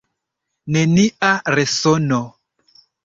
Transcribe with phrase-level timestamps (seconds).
[0.77, 2.21] Nenia resono.